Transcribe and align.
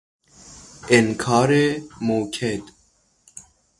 انکار 0.89 1.75
موکد 2.01 2.61